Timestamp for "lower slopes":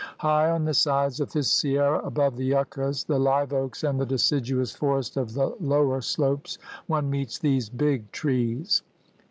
5.61-6.57